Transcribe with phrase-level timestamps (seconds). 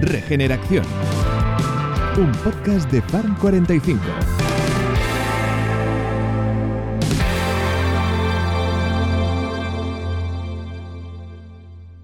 [0.00, 0.84] Regeneración.
[2.16, 4.00] Un podcast de Farm 45.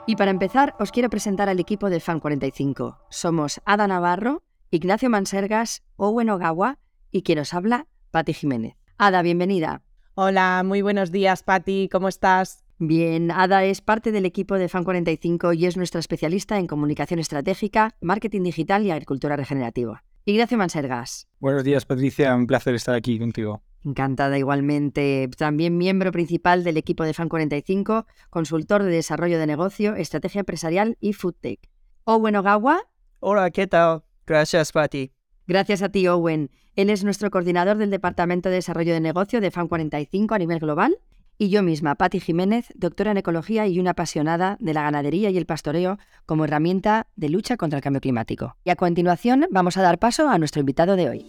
[0.07, 2.99] Y para empezar, os quiero presentar al equipo de Fan 45.
[3.11, 6.79] Somos Ada Navarro, Ignacio Mansergas, Owen Ogawa
[7.11, 8.77] y quien os habla, Patti Jiménez.
[8.99, 9.83] Ada, bienvenida.
[10.15, 12.65] Hola, muy buenos días, Patti, ¿cómo estás?
[12.79, 17.21] Bien, Ada es parte del equipo de Fan 45 y es nuestra especialista en comunicación
[17.21, 20.03] estratégica, marketing digital y agricultura regenerativa.
[20.25, 21.29] Ignacio Mansergas.
[21.39, 22.35] Buenos días, Patricia.
[22.35, 23.63] Un placer estar aquí contigo.
[23.85, 25.29] Encantada igualmente.
[25.37, 30.97] También miembro principal del equipo de Fan 45, consultor de desarrollo de negocio, estrategia empresarial
[31.01, 31.61] y foodtech.
[32.05, 32.81] Owen Ogawa.
[33.21, 34.03] Hola, ¿qué tal?
[34.27, 35.13] Gracias, Patti.
[35.47, 36.51] Gracias a ti, Owen.
[36.77, 40.61] Él es nuestro coordinador del Departamento de Desarrollo de Negocio de Fan 45 a nivel
[40.61, 40.99] global
[41.43, 45.39] y yo misma, Patti Jiménez, doctora en ecología y una apasionada de la ganadería y
[45.39, 48.57] el pastoreo como herramienta de lucha contra el cambio climático.
[48.63, 51.27] Y a continuación vamos a dar paso a nuestro invitado de hoy.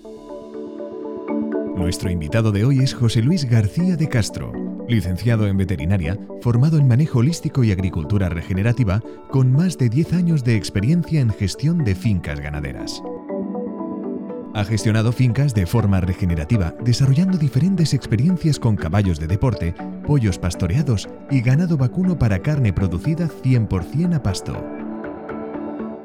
[1.81, 4.53] Nuestro invitado de hoy es José Luis García de Castro,
[4.87, 9.01] licenciado en veterinaria, formado en manejo holístico y agricultura regenerativa,
[9.31, 13.01] con más de 10 años de experiencia en gestión de fincas ganaderas.
[14.53, 19.73] Ha gestionado fincas de forma regenerativa, desarrollando diferentes experiencias con caballos de deporte,
[20.05, 24.63] pollos pastoreados y ganado vacuno para carne producida 100% a pasto.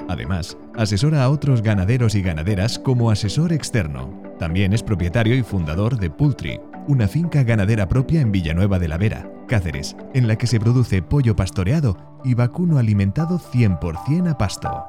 [0.09, 4.26] Además, asesora a otros ganaderos y ganaderas como asesor externo.
[4.39, 8.99] También es propietario y fundador de Poultry, una finca ganadera propia en Villanueva de la
[8.99, 14.89] Vera, Cáceres, en la que se produce pollo pastoreado y vacuno alimentado 100% a pasto.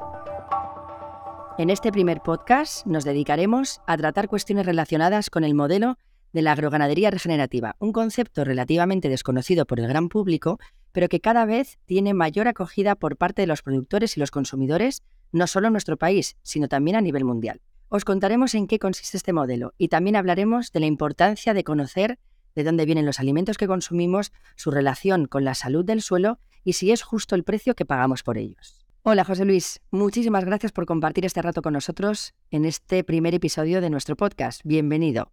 [1.57, 5.97] En este primer podcast nos dedicaremos a tratar cuestiones relacionadas con el modelo
[6.33, 10.59] de la agroganadería regenerativa, un concepto relativamente desconocido por el gran público,
[10.91, 15.03] pero que cada vez tiene mayor acogida por parte de los productores y los consumidores,
[15.31, 17.61] no solo en nuestro país, sino también a nivel mundial.
[17.89, 22.19] Os contaremos en qué consiste este modelo y también hablaremos de la importancia de conocer
[22.53, 26.73] de dónde vienen los alimentos que consumimos, su relación con la salud del suelo y
[26.73, 28.85] si es justo el precio que pagamos por ellos.
[29.03, 33.79] Hola José Luis, muchísimas gracias por compartir este rato con nosotros en este primer episodio
[33.79, 34.59] de nuestro podcast.
[34.65, 35.31] Bienvenido.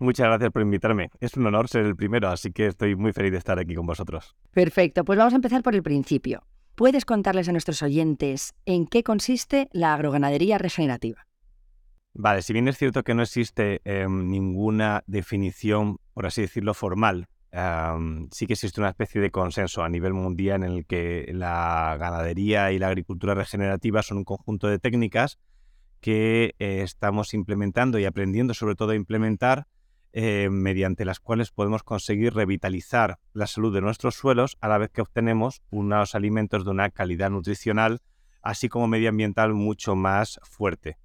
[0.00, 1.10] Muchas gracias por invitarme.
[1.20, 3.86] Es un honor ser el primero, así que estoy muy feliz de estar aquí con
[3.86, 4.34] vosotros.
[4.50, 6.42] Perfecto, pues vamos a empezar por el principio.
[6.74, 11.26] ¿Puedes contarles a nuestros oyentes en qué consiste la agroganadería regenerativa?
[12.18, 17.28] Vale, si bien es cierto que no existe em, ninguna definición, por así decirlo, formal
[18.32, 22.72] sí que existe una especie de consenso a nivel mundial en el que la ganadería
[22.72, 25.38] y la agricultura regenerativa son un conjunto de técnicas
[26.00, 29.66] que eh, estamos implementando y aprendiendo sobre todo a implementar
[30.12, 34.90] eh, mediante las cuales podemos conseguir revitalizar la salud de nuestros suelos a la vez
[34.90, 38.00] que obtenemos unos alimentos de una calidad nutricional
[38.42, 40.98] así como medioambiental mucho más fuerte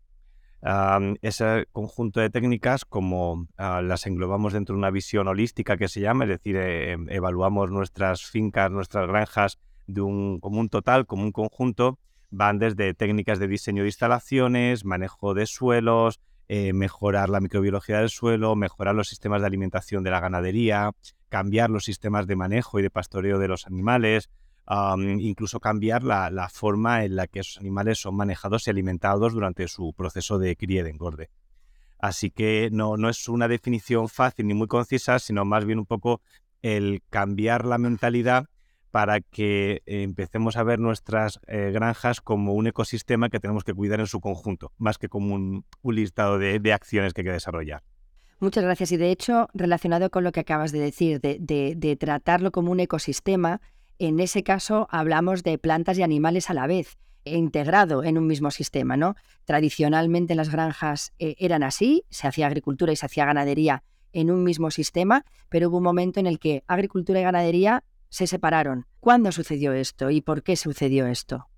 [1.22, 6.02] ese conjunto de técnicas, como ah, las englobamos dentro de una visión holística que se
[6.02, 11.06] llama, es decir, eh, em, evaluamos nuestras fincas, nuestras granjas de un, como un total,
[11.06, 11.98] como un conjunto,
[12.30, 18.10] van desde técnicas de diseño de instalaciones, manejo de suelos, eh, mejorar la microbiología del
[18.10, 20.92] suelo, mejorar los sistemas de alimentación de la ganadería,
[21.30, 24.30] cambiar los sistemas de manejo y de pastoreo de los animales,
[24.98, 29.94] incluso cambiar la, forma en la que esos animales son manejados y alimentados durante su
[29.94, 31.30] proceso de cría y de engorde.
[32.00, 35.86] Así que no, no es una definición fácil ni muy concisa, sino más bien un
[35.86, 36.22] poco
[36.62, 38.48] el cambiar la mentalidad
[38.92, 44.00] para que empecemos a ver nuestras eh, granjas como un ecosistema que tenemos que cuidar
[44.00, 47.84] en su conjunto, más que como un, listado de, acciones que hay que desarrollar.
[48.40, 48.92] Muchas gracias.
[48.92, 53.62] Y de hecho, relacionado con lo que acabas de decir, de tratarlo como un ecosistema,
[54.08, 58.50] en ese caso hablamos de plantas y animales a la vez, integrado en un mismo
[58.50, 59.16] sistema, ¿no?
[59.46, 64.44] Tradicionalmente las granjas eh, eran así, se hacía agricultura y se hacía ganadería en un
[64.44, 68.88] mismo sistema, pero hubo un momento en el que agricultura y ganadería se separaron.
[69.00, 71.51] ¿Cuándo sucedió esto y por qué sucedió esto?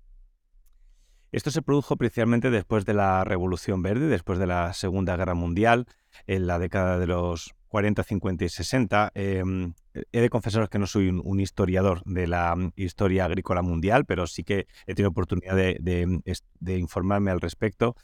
[1.34, 5.86] Esto se produjo principalmente después de la Revolución Verde, después de la Segunda Guerra Mundial,
[6.28, 9.10] en la década de los 40, 50 y 60.
[9.16, 9.74] Em,
[10.12, 14.28] he de confesaros que no soy un, historiador de la mm, historia agrícola mundial, pero
[14.28, 17.96] sí que he tenido oportunidad de, informarme al respecto.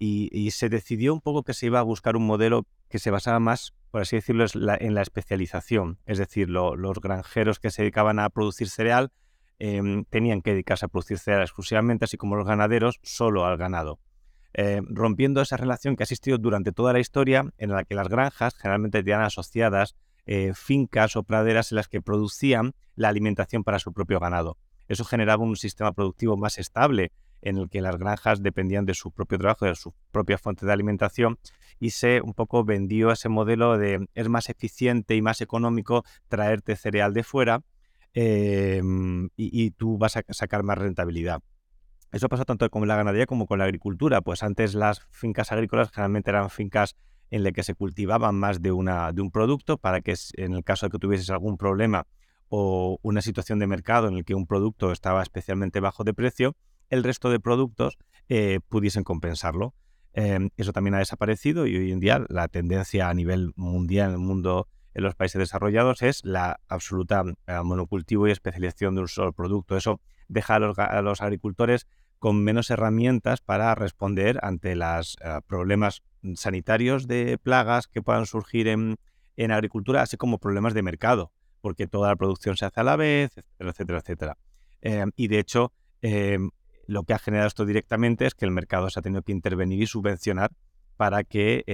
[0.00, 3.38] y, se decidió un poco que se iba a buscar un modelo que se basaba
[3.38, 6.00] más, por así decirlo, en la especialización.
[6.06, 9.12] Es decir, los granjeros que se dedicaban a producir cereal
[9.64, 14.00] em, tenían que dedicarse a producir cereal exclusivamente, así como los ganaderos solo al ganado.
[14.54, 18.08] Eh, rompiendo esa relación que ha existido durante toda la historia en la que las
[18.08, 19.94] granjas generalmente tenían asociadas
[20.26, 24.58] eh, fincas o praderas en las que producían la alimentación para su propio ganado.
[24.88, 29.12] Eso generaba un sistema productivo más estable en el que las granjas dependían de su
[29.12, 31.38] propio trabajo, de su propia fuente de alimentación
[31.78, 36.74] y se un poco vendió ese modelo de es más eficiente y más económico traerte
[36.74, 37.62] cereal de fuera
[38.14, 41.40] em, y, tú vas a sacar más rentabilidad.
[42.12, 45.90] Eso pasa tanto con la ganadería como con la agricultura, pues antes las fincas agrícolas
[45.90, 46.94] generalmente eran fincas
[47.30, 50.62] en las que se cultivaban más de, una, de un producto para que en el
[50.62, 52.06] caso de que tuvieses algún problema
[52.48, 56.54] o una situación de mercado en el que un producto estaba especialmente bajo de precio,
[56.90, 57.96] el resto de productos
[58.28, 59.74] eh, pudiesen compensarlo.
[60.12, 64.16] Em, eso también ha desaparecido y hoy en día la tendencia a nivel mundial en
[64.16, 69.08] el mundo en los países desarrollados es la absoluta eh, monocultivo y especialización de un
[69.08, 69.76] solo producto.
[69.76, 71.86] Eso deja a los agricultores
[72.18, 76.02] con menos herramientas para responder ante los eh, problemas
[76.34, 78.98] sanitarios de plagas que puedan surgir en,
[79.50, 83.32] agricultura, así como problemas de mercado, porque toda la producción se hace a la vez,
[83.58, 84.38] etcétera, etcétera, etcétera.
[84.82, 85.72] Em, y de hecho,
[86.86, 89.82] lo que ha generado esto directamente es que el mercado se ha tenido que intervenir
[89.82, 90.52] y subvencionar
[91.02, 91.64] para que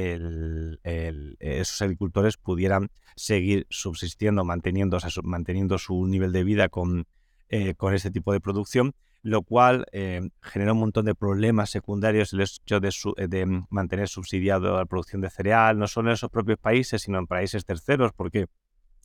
[1.35, 7.07] esos agricultores pudieran seguir subsistiendo, manteniendo, su nivel de vida con,
[7.51, 12.33] eh, con este tipo de producción lo cual eh, genera un montón de problemas secundarios
[12.33, 12.91] el hecho de,
[13.29, 17.27] de, mantener subsidiado la producción de cereal, no solo en esos propios países, sino en
[17.27, 18.47] países terceros, porque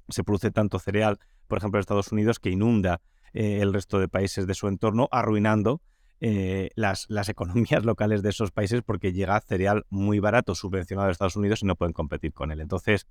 [0.08, 1.19] se produce tanto cereal,
[1.50, 3.02] por ejemplo, en Estados Unidos, que inunda
[3.34, 5.81] eh, el resto de países de su entorno, arruinando
[6.19, 11.12] eh, las, las, economías locales de esos países porque llega cereal muy barato subvencionado de
[11.12, 12.62] Estados Unidos y no pueden competir con él.
[12.62, 13.07] Entonces,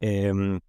[0.00, 0.60] em,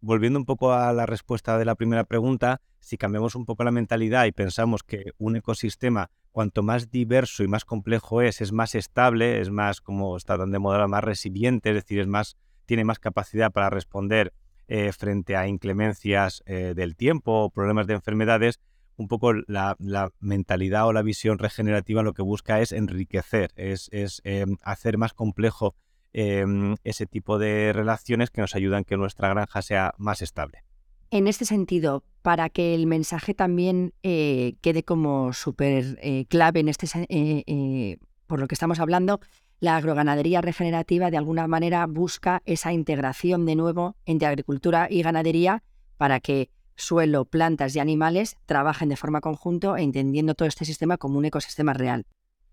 [0.00, 3.72] volviendo un poco a la respuesta de la primera pregunta, si cambiamos un poco la
[3.72, 8.74] mentalidad y pensamos que un ecosistema, cuanto más diverso y más complejo es, es más
[8.74, 12.84] estable, es más, como está tan de moda, más resiliente, es decir, es más, tiene
[12.84, 14.32] más capacidad para responder
[14.68, 18.60] eh, frente a inclemencias eh, del tiempo o problemas de enfermedades,
[18.98, 19.76] un poco la,
[20.20, 23.88] mentalidad o la visión regenerativa lo que busca es enriquecer, es,
[24.24, 25.74] eh, hacer más complejo
[26.14, 30.64] Em, ese tipo de relaciones que nos ayudan a que nuestra granja sea más estable.
[31.10, 36.68] En este sentido, para que el mensaje también eh, quede como súper eh, clave en
[36.68, 39.20] este, eh, por lo que estamos hablando,
[39.60, 45.62] la agroganadería regenerativa de alguna manera busca esa integración de nuevo entre agricultura y ganadería
[45.98, 51.18] para que suelo, plantas y animales trabajen de forma conjunto entendiendo todo este sistema como
[51.18, 52.06] un ecosistema real.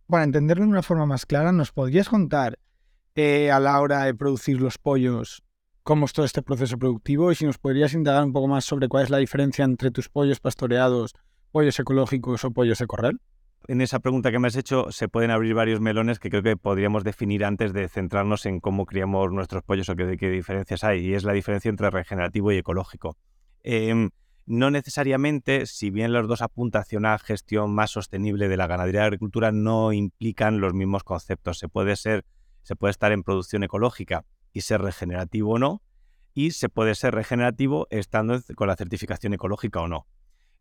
[0.07, 2.59] Para entenderlo de una forma más clara, ¿nos podrías contar
[3.15, 5.41] eh, a la hora de producir los pollos,
[5.83, 8.89] cómo es todo este proceso productivo y si nos podrías indagar un poco más sobre
[8.89, 11.13] cuál es la diferencia entre tus pollos pastoreados,
[11.51, 13.21] pollos ecológicos o pollos de corral.
[13.67, 16.57] En esa pregunta que me has hecho se pueden abrir varios melones que creo que
[16.57, 21.05] podríamos definir antes de centrarnos en cómo criamos nuestros pollos o qué, qué diferencias hay.
[21.05, 23.17] Y es la diferencia entre regenerativo y ecológico.
[23.67, 24.11] Em,
[24.45, 28.99] no necesariamente, si bien los dos apuntan hacia una gestión más sostenible de la ganadería
[28.99, 31.57] y la agricultura, no implican los mismos conceptos.
[31.57, 32.25] Se puede ser
[32.65, 35.83] se puede estar en producción ecológica y ser regenerativo o no,
[36.33, 40.07] y se puede ser regenerativo estando con la certificación ecológica o no.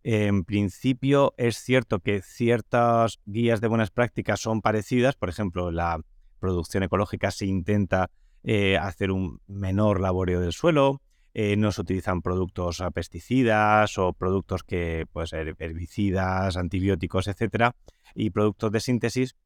[0.02, 5.99] En principio es cierto que ciertas guías de buenas prácticas son parecidas, por ejemplo, la
[6.40, 8.11] producción ecológica se intenta
[8.42, 11.00] eh, hacer un menor laboreo del suelo,
[11.35, 17.76] eh, no se utilizan productos a pesticidas o productos que, pues, herbicidas, antibióticos, etcétera,
[18.14, 19.37] y productos de síntesis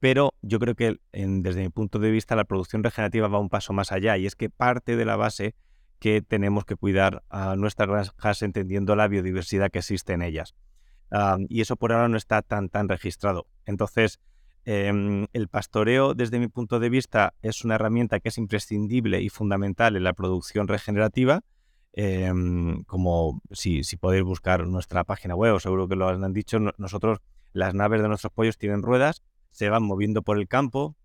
[0.00, 3.72] pero yo creo que desde mi punto de vista la producción regenerativa va un paso
[3.72, 5.54] más allá y es que parte de la base
[5.98, 10.54] que tenemos que cuidar a nuestras granjas entendiendo la biodiversidad que existe en ellas.
[11.48, 13.46] y eso por ahora no está tan, tan registrado.
[13.64, 14.20] Entonces,
[14.64, 19.28] em, el pastoreo, desde mi punto de vista, es una herramienta que es imprescindible y
[19.28, 21.42] fundamental en la producción regenerativa.
[21.92, 27.18] Em, como si, podéis buscar nuestra página web, seguro que lo han dicho, nosotros,
[27.52, 30.96] las naves de nuestros pollos tienen ruedas se van moviendo por el campo.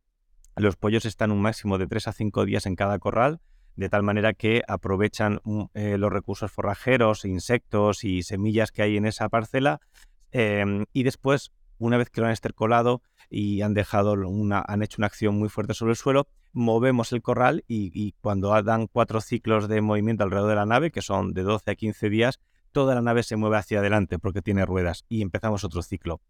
[0.55, 3.41] Los pollos están un máximo de 3 a 5 días en cada corral,
[3.75, 8.97] de tal manera que aprovechan mm, eh, los recursos forrajeros, insectos y semillas que hay
[8.97, 9.79] en esa parcela.
[10.31, 11.51] Em, y después,
[11.83, 15.73] una vez que lo han estercolado y han dejado han hecho una acción muy fuerte
[15.73, 20.55] sobre el suelo, movemos el corral y, cuando dan cuatro ciclos de movimiento alrededor de
[20.55, 22.39] la nave, que son de 12 a 15 días,
[22.71, 26.21] toda la nave se mueve hacia adelante porque tiene ruedas y empezamos otro ciclo.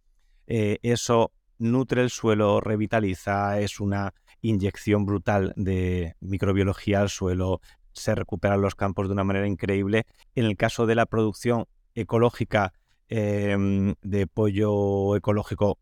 [0.47, 7.61] Eh, eso nutre el suelo, revitaliza, es una inyección brutal de microbiología al suelo,
[7.93, 10.05] se recuperan los campos de una manera increíble.
[10.33, 12.73] En el caso de la producción ecológica
[13.15, 15.77] em, de pollo ecológico,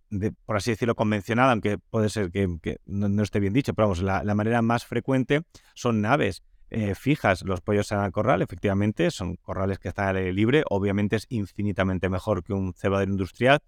[0.45, 2.49] por así decirlo, convencional, aunque puede ser que,
[2.85, 6.43] no, esté bien dicho, pero vamos, la, manera más frecuente son naves.
[6.71, 10.63] Eh, fijas los pollos en el corral, efectivamente, son corrales que están al aire libre,
[10.69, 13.59] obviamente es infinitamente mejor que un cebadero industrial,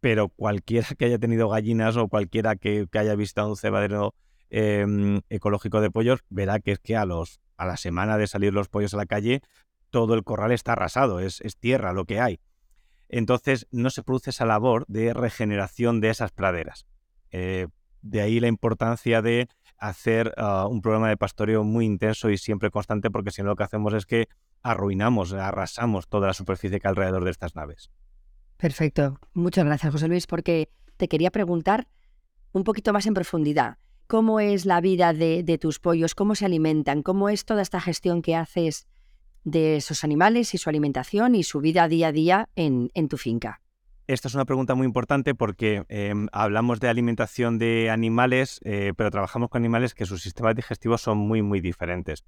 [0.00, 4.14] pero cualquiera que haya tenido gallinas o cualquiera que, haya visitado un cebadero
[4.48, 8.54] em, ecológico de pollos verá que es que a, los, a la semana de salir
[8.54, 9.42] los pollos a la calle,
[9.90, 12.40] todo el corral está arrasado, es, tierra lo que hay.
[13.08, 16.86] Entonces no se produce esa labor de regeneración de esas praderas.
[17.30, 17.68] Eh,
[18.02, 19.48] de ahí la importancia de
[19.78, 23.56] hacer ah, un programa de pastoreo muy intenso y siempre constante, porque si no lo
[23.56, 24.28] que hacemos es que
[24.62, 27.90] arruinamos, arrasamos toda la superficie que hay alrededor de estas naves.
[28.56, 29.18] Perfecto.
[29.34, 31.88] Muchas gracias, José Luis, porque te quería preguntar
[32.52, 33.78] un poquito más en profundidad.
[34.06, 36.14] ¿Cómo es la vida de, tus pollos?
[36.14, 37.02] ¿Cómo se alimentan?
[37.02, 38.86] ¿Cómo es toda esta gestión que haces
[39.46, 43.62] de esos animales y su alimentación y su vida día a día en, tu finca?
[44.08, 49.10] Esta es una pregunta muy importante porque em, hablamos de alimentación de animales, eh, pero
[49.10, 52.24] trabajamos con animales que sus sistemas digestivos son muy, muy diferentes.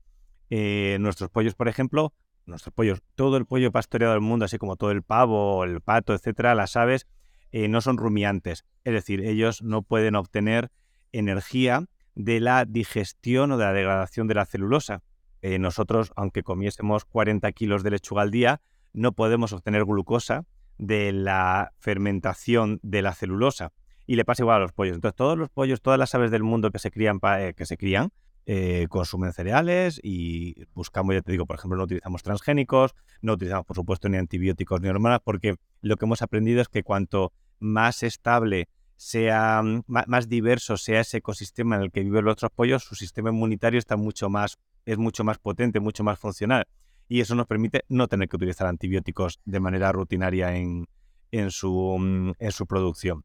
[0.49, 2.15] Eh, nuestros pollos, por ejemplo,
[2.47, 6.15] nuestros pollos, todo el pollo pastoreado del mundo, así como todo el pavo, el pato,
[6.15, 7.07] etcétera, las aves,
[7.51, 8.65] eh, no son rumiantes.
[8.85, 10.71] Es decir, ellos no pueden obtener
[11.11, 11.85] energía
[12.15, 15.03] de la digestión o de la degradación de la celulosa.
[15.43, 18.61] Eh, nosotros, aunque comiésemos 40 kilos de lechuga al día,
[18.93, 20.45] no podemos obtener glucosa
[20.79, 23.73] de la fermentación de la celulosa.
[24.07, 24.95] Y le pasa igual a los pollos.
[24.95, 27.77] Entonces, todos los pollos, todas las aves del mundo que se crían, eh, que se
[27.77, 28.11] crían
[28.51, 33.67] eh, consumen cereales y buscamos, ya te digo, por ejemplo, no utilizamos transgénicos, no utilizamos,
[33.67, 38.03] por supuesto, ni antibióticos ni hormonas, porque lo que hemos aprendido es que cuanto más
[38.03, 42.85] estable sea, mm, más diverso sea ese ecosistema en el que viven los otros pollos,
[42.85, 46.67] su sistema inmunitario está mucho más, es mucho más potente, mucho más funcional.
[47.09, 50.89] Y eso nos permite no tener que utilizar antibióticos de manera rutinaria en,
[51.31, 53.25] en, su, mm, en su producción.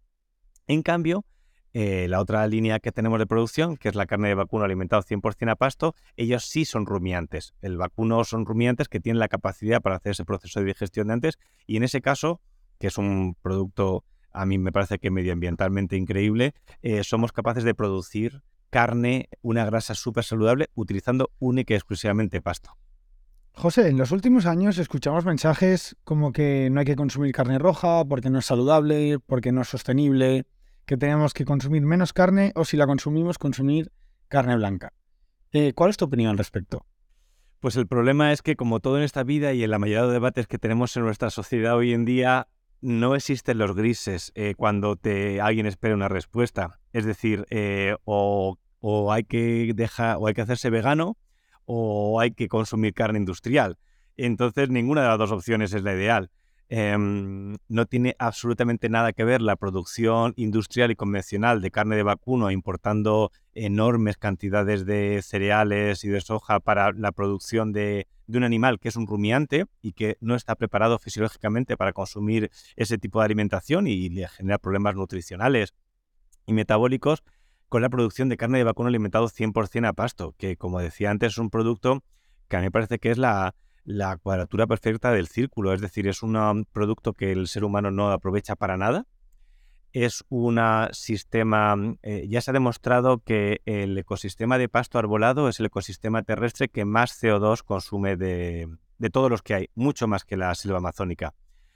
[0.67, 1.25] En cambio,
[1.73, 5.03] eh, la otra línea que tenemos de producción, que es la carne de vacuno alimentado
[5.03, 7.53] 100% a pasto, ellos sí son rumiantes.
[7.61, 11.13] El vacuno son rumiantes que tienen la capacidad para hacer ese proceso de digestión de
[11.13, 12.41] antes y en ese caso,
[12.77, 14.03] que es un producto
[14.33, 18.41] a mí me parece que medioambientalmente increíble, eh, somos capaces de producir
[18.73, 22.75] carne, una grasa súper saludable, utilizando única y exclusivamente pasto.
[23.53, 28.03] José, en los últimos años escuchamos mensajes como que no hay que consumir carne roja
[28.03, 30.47] porque no es saludable, porque no es sostenible
[30.87, 33.91] que tenemos que consumir menos carne o si la consumimos, consumir
[34.27, 34.91] carne blanca.
[35.51, 36.87] Eh, ¿Cuál es tu opinión al respecto?
[37.59, 40.13] Pues el problema es que como todo en esta vida y en la mayoría de
[40.13, 42.47] debates que tenemos en nuestra sociedad hoy en día,
[42.81, 46.79] no existen los grises eh, cuando te, alguien espera una respuesta.
[46.91, 48.57] Es decir, eh, o,
[49.11, 51.17] hay que dejar, o hay que hacerse vegano
[51.65, 53.77] o hay que consumir carne industrial.
[54.17, 56.29] Entonces ninguna de las dos opciones es la ideal.
[56.69, 62.03] Em, no tiene absolutamente nada que ver la producción industrial y convencional de carne de
[62.03, 68.79] vacuno importando enormes cantidades de cereales y de soja para la producción de, un animal
[68.79, 73.25] que es un rumiante y que no está preparado fisiológicamente para consumir ese tipo de
[73.25, 75.75] alimentación y le genera problemas nutricionales
[76.47, 77.23] y metabólicos
[77.73, 81.31] con la producción de carne de vacuno alimentado 100% a pasto, que como decía antes
[81.31, 82.03] es un producto
[82.47, 83.55] que a mí me parece que es la,
[84.21, 88.55] cuadratura perfecta del círculo, es decir, es un producto que el ser humano no aprovecha
[88.55, 89.07] para nada.
[89.91, 90.59] Es un
[90.91, 96.21] sistema, eh, ya se ha demostrado que el ecosistema de pasto arbolado es el ecosistema
[96.21, 100.53] terrestre que más CO2 consume de, de todos los que hay, mucho más que la
[100.53, 101.33] selva amazónica.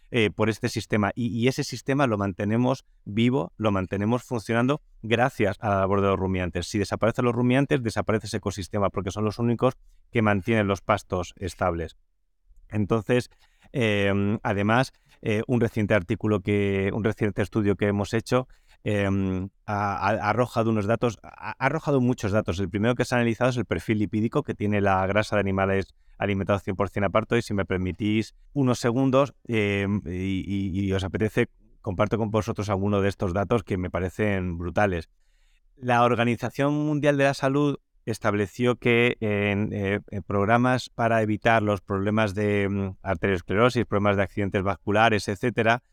[0.10, 1.12] Eh, por este sistema.
[1.16, 6.18] Y, ese sistema lo mantenemos vivo, lo mantenemos funcionando gracias a la labor de los
[6.18, 6.68] rumiantes.
[6.68, 9.74] Si desaparecen los rumiantes, desaparece ese ecosistema, porque son los únicos
[10.10, 11.98] que mantienen los pastos estables.
[12.70, 13.30] Entonces,
[13.74, 18.48] em, además, eh, un reciente artículo que, un reciente estudio que hemos hecho
[18.84, 22.60] em, ha, arrojado unos datos, ha, arrojado muchos datos.
[22.60, 25.42] El primero que se ha analizado es el perfil lipídico que tiene la grasa de
[25.42, 31.50] animales alimentados 100% a parto y si me permitís unos segundos em, y, os apetece,
[31.82, 35.10] comparto con vosotros algunos de estos datos que me parecen brutales.
[35.76, 42.34] La Organización Mundial de la Salud estableció que en, eh, programas para evitar los problemas
[42.34, 45.84] de mm, arteriosclerosis, problemas de accidentes vasculares, etcétera,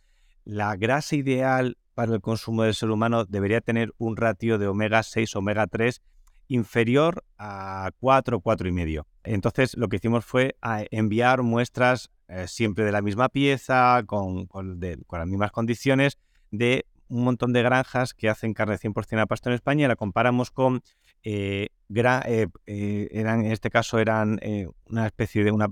[0.45, 5.03] la grasa ideal para el consumo del ser humano debería tener un ratio de omega
[5.03, 6.03] 6, omega 3
[6.49, 9.07] inferior a 4, 4 y medio.
[9.23, 10.57] Entonces lo que hicimos fue
[10.91, 14.49] enviar muestras eh, siempre de la misma pieza, con,
[14.81, 16.19] las mismas condiciones,
[16.51, 20.51] de un montón de granjas que hacen carne 100% a pasto en España la comparamos
[20.51, 20.83] con,
[21.23, 24.41] eh, eh, eran, en este caso eran
[24.87, 25.69] una especie de una,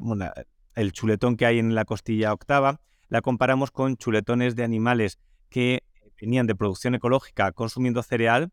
[0.75, 5.83] el chuletón que hay en la costilla octava, la comparamos con chuletones de animales que
[6.23, 8.52] venían de producción ecológica consumiendo cereal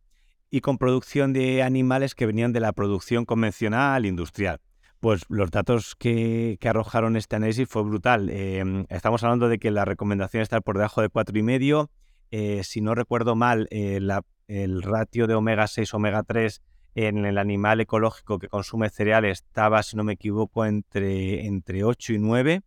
[0.50, 4.60] y con producción de animales que venían de la producción convencional industrial.
[5.00, 8.30] Pues los datos que, arrojaron este análisis fue brutal.
[8.32, 11.90] Em, estamos hablando de que la recomendación está por debajo de 4,5.
[12.32, 14.00] Eh, si no recuerdo mal, eh,
[14.48, 16.62] el ratio de omega 6, omega 3
[16.96, 22.14] en el animal ecológico que consume cereales estaba, si no me equivoco, entre, entre 8
[22.14, 22.62] y 9.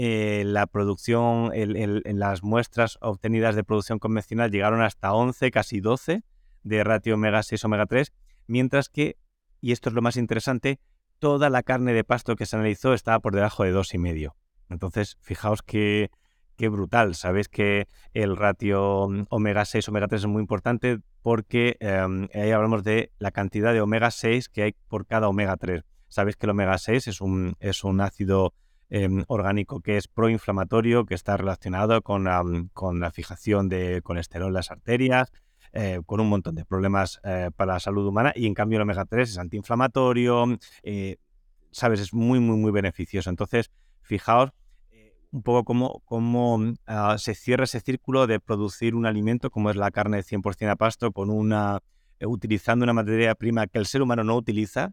[0.00, 6.22] Eh, la producción, en las muestras obtenidas de producción convencional llegaron hasta 11, casi 12
[6.62, 8.12] de ratio omega 6, omega 3,
[8.46, 9.16] mientras que,
[9.60, 10.78] y esto es lo más interesante,
[11.18, 14.34] toda la carne de pasto que se analizó estaba por debajo de 2,5.
[14.70, 16.12] Entonces, fijaos que,
[16.54, 17.16] qué brutal.
[17.16, 22.52] Sabéis que el ratio mm, omega 6, omega 3 es muy importante porque em, ahí
[22.52, 25.82] hablamos de la cantidad de omega 6 que hay por cada omega 3.
[26.06, 28.54] Sabéis que el omega 6 es un, es un ácido
[28.90, 32.26] em, orgánico que es proinflamatorio, que está relacionado con,
[32.72, 35.32] con la fijación de colesterol en las arterias,
[35.72, 38.82] eh, con un montón de problemas eh, para la salud humana y en cambio el
[38.82, 41.16] omega 3 es antiinflamatorio, eh,
[41.70, 43.28] sabes, es muy, muy, muy beneficioso.
[43.28, 44.50] Entonces, fijaos
[45.30, 49.76] un poco cómo, cómo ah, se cierra ese círculo de producir un alimento como es
[49.76, 51.80] la carne de 100% a pasto con una,
[52.22, 54.92] utilizando una materia prima que el ser humano no utiliza,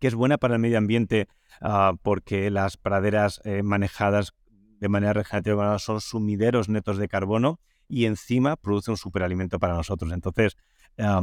[0.00, 1.28] que es buena para el medio ambiente
[1.60, 4.32] ah, porque las praderas manejadas
[4.80, 10.12] de manera regenerativa son sumideros netos de carbono y encima produce un superalimento para nosotros.
[10.12, 10.56] Entonces,
[10.98, 11.20] ah,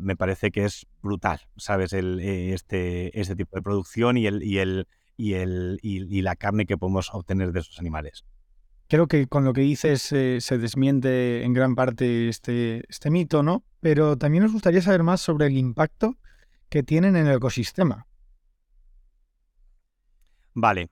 [0.00, 1.92] me parece que es brutal, ¿sabes?
[1.92, 6.66] Eh, este, este tipo de producción y, el, y, el, y, el, y, la carne
[6.66, 8.24] que podemos obtener de esos animales.
[8.88, 13.44] Creo que con lo que dices eh, se desmiente en gran parte este, este mito,
[13.44, 13.64] ¿no?
[13.78, 16.18] Pero también nos gustaría saber más sobre el impacto
[16.68, 18.08] que tienen en el ecosistema.
[20.60, 20.90] Vale,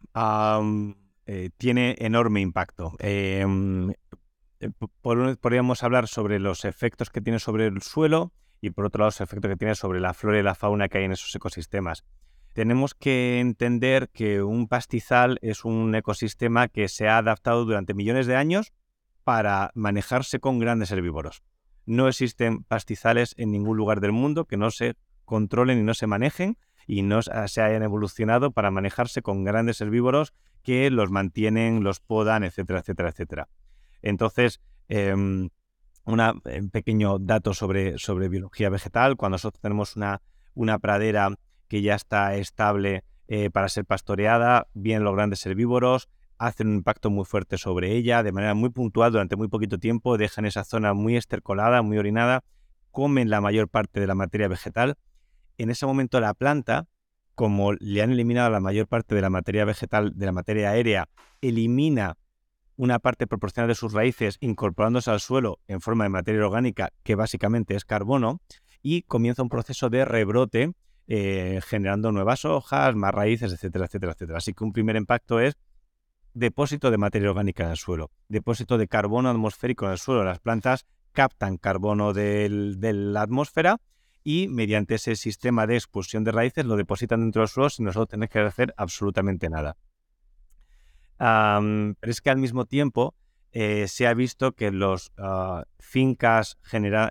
[1.27, 2.95] eh, tiene enorme impacto.
[3.01, 3.91] Em,
[4.61, 4.71] eh,
[5.03, 9.21] podríamos hablar sobre los efectos que tiene sobre el suelo y por otro lado los
[9.21, 12.03] efectos que tiene sobre la flora y la fauna que hay en esos ecosistemas.
[12.55, 18.27] Tenemos que entender que un pastizal es un ecosistema que se ha adaptado durante millones
[18.27, 18.73] de años
[19.23, 21.43] para manejarse con grandes herbívoros.
[21.85, 24.95] No existen pastizales en ningún lugar del mundo que no se
[25.27, 26.57] controlen y no se manejen
[26.88, 32.42] y no se hayan evolucionado para manejarse con grandes herbívoros que los mantienen, los podan,
[32.42, 33.48] etcétera, etcétera, etcétera.
[34.01, 35.51] Entonces, em,
[36.07, 39.16] un eh, pequeño dato sobre, sobre biología vegetal.
[39.16, 40.22] Cuando nosotros tenemos una,
[40.55, 41.35] una pradera
[41.68, 47.11] que ya está estable eh, para ser pastoreada, vienen los grandes herbívoros, hacen un impacto
[47.11, 50.94] muy fuerte sobre ella de manera muy puntual durante muy poquito tiempo, dejan esa zona
[50.94, 52.42] muy estercolada, muy orinada,
[52.90, 54.96] comen la mayor parte de la materia vegetal.
[55.59, 56.87] En ese momento la planta,
[57.35, 61.09] como le han eliminado la mayor parte de la materia vegetal, de la materia aérea,
[61.40, 62.16] elimina
[62.77, 67.16] una parte proporcional de sus raíces incorporándose al suelo en forma de materia orgánica, que
[67.16, 68.40] básicamente es carbono,
[68.83, 70.73] y comienza un proceso de rebrote
[71.09, 74.38] eh, generando nuevas hojas, más raíces, etcétera, etcétera, etcétera.
[74.38, 75.57] Así que un primer impacto es
[76.35, 80.23] depósito de materia orgánica en el suelo, depósito de carbono atmosférico en el suelo.
[80.23, 83.81] Las plantas captan carbono de la atmósfera
[84.31, 88.09] y mediante ese sistema de expulsión de raíces lo depositan dentro del suelo sin nosotros
[88.09, 89.79] tener que hacer absolutamente nada
[91.17, 93.14] pero es que al mismo tiempo
[93.53, 96.59] eh, se ha visto que en las ah, fincas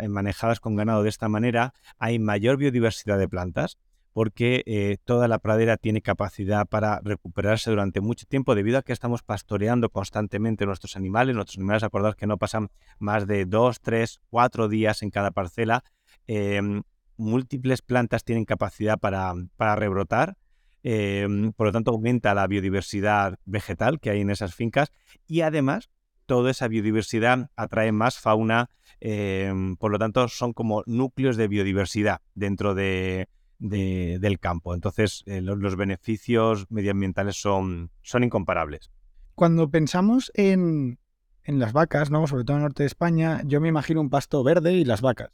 [0.07, 3.79] manejadas con ganado de esta manera hay mayor biodiversidad de plantas
[4.13, 8.93] porque eh, toda la pradera tiene capacidad para recuperarse durante mucho tiempo debido a que
[8.93, 11.35] estamos pastoreando constantemente nuestros animales.
[11.35, 15.83] Nuestros animales, acordaos que no pasan más de dos, tres, cuatro días en cada parcela.
[16.25, 16.81] Em,
[17.17, 20.37] múltiples plantas tienen capacidad para, para rebrotar
[20.89, 24.93] Em, por lo tanto aumenta la biodiversidad vegetal que hay en esas fincas
[25.27, 25.89] y además
[26.25, 28.69] toda esa biodiversidad atrae más fauna,
[29.01, 33.27] em, por lo tanto son como núcleos de biodiversidad dentro de,
[33.59, 34.75] del campo.
[34.75, 38.89] Entonces eh, los, beneficios medioambientales son, son incomparables.
[39.35, 40.99] Cuando pensamos en,
[41.43, 42.27] en las vacas, ¿no?
[42.27, 45.01] sobre todo en el norte de España, yo me imagino un pasto verde y las
[45.01, 45.31] vacas.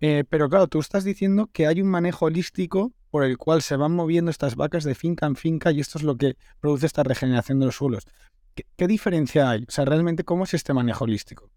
[0.00, 3.76] Eh, pero claro, tú estás diciendo que hay un manejo holístico por el cual se
[3.76, 7.02] van moviendo estas vacas de finca en finca y esto es lo que produce esta
[7.02, 8.04] regeneración de los suelos.
[8.76, 9.64] ¿Qué, diferencia hay?
[9.68, 11.50] O sea, realmente, ¿cómo es este manejo holístico?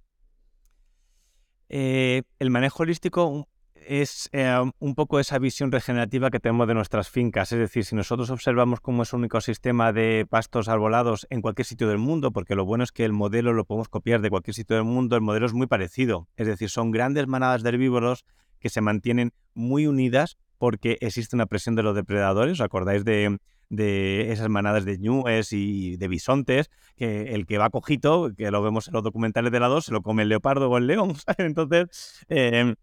[1.69, 3.47] Eh, el manejo holístico
[3.89, 7.51] es eh, un poco esa visión regenerativa que tenemos de nuestras fincas.
[7.51, 11.65] Es decir, si nosotros observamos cómo es un único sistema de pastos arbolados en cualquier
[11.65, 14.53] sitio del mundo, porque lo bueno es que el modelo lo podemos copiar de cualquier
[14.53, 16.27] sitio del mundo, el modelo es muy parecido.
[16.35, 18.25] Es decir, son grandes manadas de herbívoros
[18.59, 22.53] que se mantienen muy unidas porque existe una presión de los depredadores.
[22.53, 23.39] ¿Os acordáis de,
[24.31, 26.69] esas manadas de ñúes y de bisontes?
[26.95, 29.91] Que el que va cojito, que lo vemos en los documentales de la 2, se
[29.93, 31.15] lo come el leopardo o el león.
[31.39, 32.75] Entonces, em,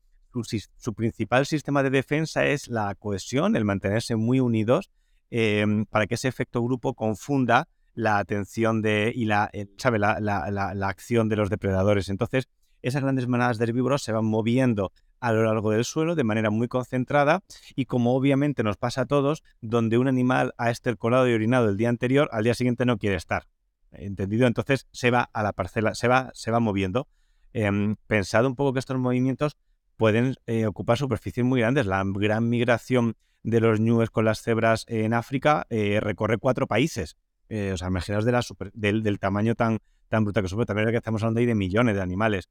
[0.44, 4.90] su, principal sistema de defensa es la cohesión, el mantenerse muy unidos
[5.30, 9.98] em, para que ese efecto grupo confunda la atención de, y la, ¿sabe?
[9.98, 12.10] La, la, acción de los depredadores.
[12.10, 12.48] Entonces,
[12.82, 16.50] esas grandes manadas de herbívoros se van moviendo a lo largo del suelo de manera
[16.50, 17.42] muy concentrada
[17.74, 21.78] y como obviamente nos pasa a todos, donde un animal ha estercolado y orinado el
[21.78, 23.46] día anterior, al día siguiente no quiere estar.
[23.92, 24.46] ¿Entendido?
[24.46, 27.08] Entonces se va a la parcela, se va, se va moviendo.
[27.54, 29.56] Em, pensado un poco que estos movimientos
[29.96, 31.86] pueden eh, ocupar superficies muy grandes.
[31.86, 37.16] La gran migración de los ñues con las cebras en África eh, recorre cuatro países.
[37.48, 39.78] Eh, o sea, imaginaos del, tamaño tan,
[40.08, 40.66] tan brutal que sube.
[40.66, 42.48] También que estamos hablando ahí de millones de animales.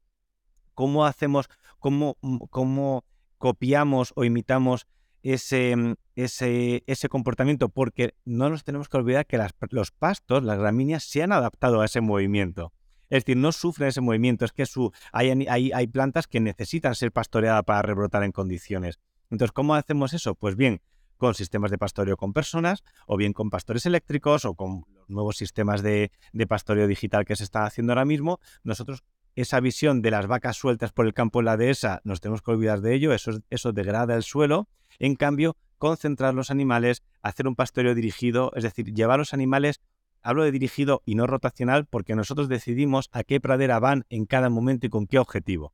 [0.74, 3.04] ¿Cómo hacemos, cómo, mm, cómo
[3.38, 4.86] copiamos o imitamos
[5.22, 7.68] ese, mm, ese, ese, comportamiento?
[7.68, 9.38] Porque no nos tenemos que olvidar que
[9.70, 12.72] los pastos, las gramíneas, se han adaptado a ese movimiento.
[13.10, 17.12] Es decir, no sufren ese movimiento, es que su, hay, hay, plantas que necesitan ser
[17.12, 18.98] pastoreadas para rebrotar en condiciones.
[19.30, 20.34] Entonces, ¿cómo hacemos eso?
[20.34, 20.80] Pues bien,
[21.16, 25.36] con sistemas de pastoreo con personas, o bien con pastores eléctricos, o con los nuevos
[25.36, 26.10] sistemas de,
[26.48, 30.92] pastoreo digital que se están haciendo ahora mismo, nosotros esa visión de las vacas sueltas
[30.92, 34.22] por el campo en la dehesa, nos tenemos que olvidar de ello, eso degrada el
[34.22, 34.68] suelo.
[34.98, 39.80] En cambio, concentrar los animales, hacer un pastoreo dirigido, es decir, llevar los animales
[40.22, 44.50] Hablo de dirigido y no rotacional porque nosotros decidimos a qué pradera van en cada
[44.50, 45.72] momento y con qué objetivo.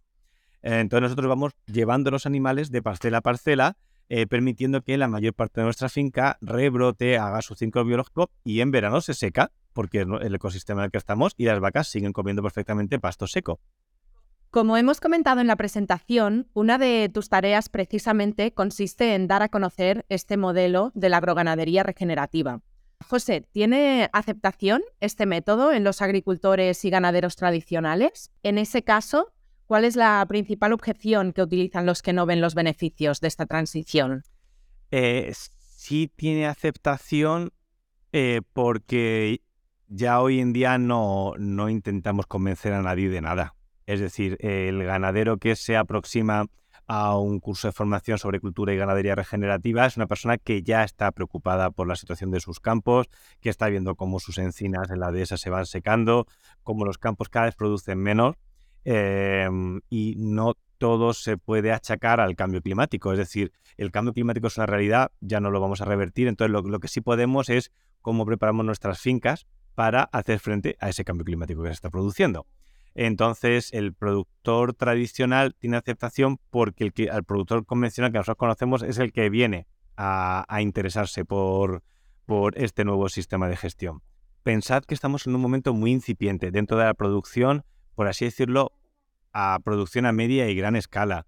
[0.62, 3.76] Entonces nosotros vamos llevando los animales de parcela a parcela,
[4.08, 8.60] eh, permitiendo que la mayor parte de nuestra finca rebrote, haga su ciclo biológico y
[8.60, 11.88] en verano se seca, porque es el ecosistema en el que estamos y las vacas
[11.88, 13.58] siguen comiendo perfectamente pasto seco.
[14.50, 19.48] Como hemos comentado en la presentación, una de tus tareas precisamente consiste en dar a
[19.48, 22.60] conocer este modelo de la agroganadería regenerativa.
[23.02, 28.30] José, ¿tiene aceptación este método en los agricultores y ganaderos tradicionales?
[28.42, 29.32] En ese caso,
[29.66, 33.46] ¿cuál es la principal objeción que utilizan los que no ven los beneficios de esta
[33.46, 34.24] transición?
[34.90, 37.52] Eh, sí tiene aceptación
[38.12, 39.40] eh, porque
[39.88, 43.54] ya hoy en día no, no intentamos convencer a nadie de nada.
[43.86, 46.46] Es decir, el ganadero que se aproxima
[46.86, 50.84] a un curso de formación sobre cultura y ganadería regenerativa es una persona que ya
[50.84, 53.08] está preocupada por la situación de sus campos,
[53.40, 56.26] que está viendo cómo sus encinas en la dehesa se van secando,
[56.62, 58.36] cómo los campos cada vez producen menos
[58.84, 63.12] em, y no todo se puede achacar al cambio climático.
[63.12, 66.50] Es decir, el cambio climático es una realidad, ya no lo vamos a revertir, entonces
[66.50, 71.04] lo, lo que sí podemos es cómo preparamos nuestras fincas para hacer frente a ese
[71.04, 72.46] cambio climático que se está produciendo.
[72.94, 78.98] Entonces, el productor tradicional tiene aceptación porque el, el productor convencional que nosotros conocemos es
[78.98, 81.82] el que viene a, interesarse por,
[82.26, 84.02] por este nuevo sistema de gestión.
[84.42, 88.72] Pensad que estamos en un momento muy incipiente dentro de la producción, por así decirlo,
[89.32, 91.26] a producción a media y gran escala.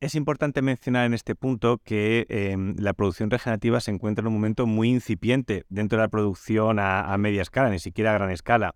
[0.00, 4.34] Es importante mencionar en este punto que em, la producción regenerativa se encuentra en un
[4.34, 8.30] momento muy incipiente dentro de la producción a, a media escala, ni siquiera a gran
[8.30, 8.74] escala.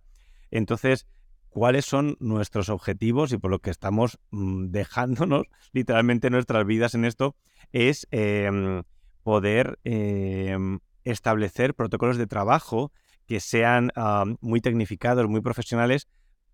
[0.49, 1.07] Entonces,
[1.49, 7.05] cuáles son nuestros objetivos y por lo que estamos mm, dejándonos literalmente nuestras vidas en
[7.05, 7.35] esto
[7.71, 8.83] es em,
[9.23, 12.91] poder em, establecer protocolos de trabajo
[13.27, 13.91] que sean
[14.41, 16.07] muy tecnificados, muy profesionales,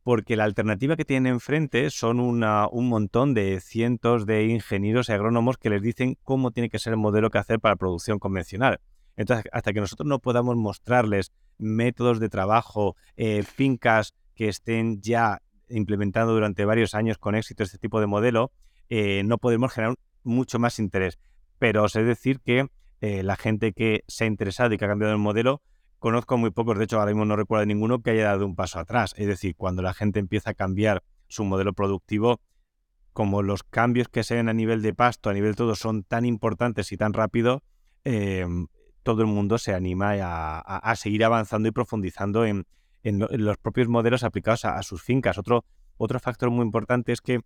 [0.03, 5.57] porque la alternativa que tienen enfrente son un montón de cientos de ingenieros y agrónomos
[5.57, 8.81] que les dicen cómo tiene que ser el modelo que hacer para producción convencional.
[9.15, 15.41] Entonces, hasta que nosotros no podamos mostrarles métodos de trabajo, eh, fincas que estén ya
[15.69, 18.51] implementando durante varios años con éxito este tipo de modelo,
[18.89, 21.17] eh, no podemos generar mucho más interés.
[21.57, 22.67] Pero os he de decir que
[23.01, 25.61] eh, la gente que se ha interesado y que ha cambiado el modelo,
[25.99, 28.79] conozco muy pocos, de hecho ahora mismo no recuerdo ninguno que haya dado un paso
[28.79, 29.13] atrás.
[29.17, 32.41] Es decir, cuando la gente empieza a cambiar su modelo productivo,
[33.13, 36.25] como los cambios que se ven a nivel de pasto, a nivel todo, son tan
[36.25, 37.61] importantes y tan rápidos,
[38.03, 38.67] em,
[39.03, 42.65] todo el mundo se anima a seguir avanzando y profundizando en,
[43.05, 45.37] en, los propios modelos aplicados a, sus fincas.
[45.37, 45.63] Otro,
[45.97, 47.41] otro factor muy importante es que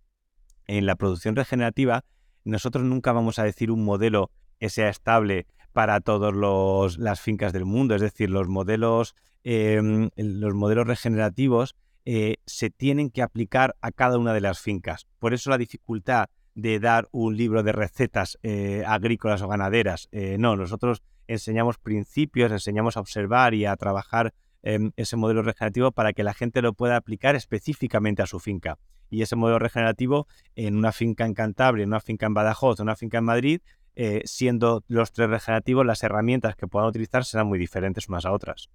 [0.66, 2.04] en la producción regenerativa
[2.44, 6.34] nosotros nunca vamos a decir un modelo que sea estable para todas
[6.98, 7.94] las fincas del mundo.
[7.94, 14.18] Es decir, los modelos, em, los modelos regenerativos eh, se tienen que aplicar a cada
[14.18, 15.06] una de las fincas.
[15.18, 20.08] Por eso la dificultad de dar un libro de recetas eh, agrícolas o ganaderas.
[20.10, 25.92] Eh, no, nosotros enseñamos principios, enseñamos a observar y a trabajar em, ese modelo regenerativo
[25.92, 28.78] para que la gente lo pueda aplicar específicamente a su finca.
[29.08, 32.84] Y ese modelo regenerativo en una finca en Cantabria, en una finca en Badajoz, en
[32.84, 33.60] una finca en Madrid,
[34.24, 38.70] siendo los tres regenerativos, las herramientas que puedan utilizar serán muy diferentes unas a otras.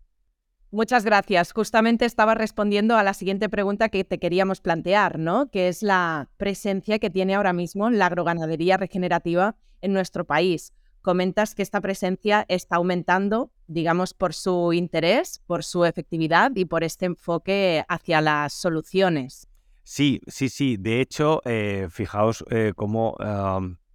[0.76, 1.54] Muchas gracias.
[1.54, 5.50] Justamente estaba respondiendo a la siguiente pregunta que te queríamos plantear, ¿no?
[5.50, 10.74] Que es la presencia que tiene ahora mismo la agroganadería regenerativa en nuestro país.
[11.06, 16.84] Comentas que esta presencia está aumentando, digamos, por su interés, por su efectividad y por
[16.84, 19.48] este enfoque hacia las soluciones.
[19.84, 20.78] Sí, sí, sí.
[20.78, 23.16] De hecho, eh, fijaos eh, cómo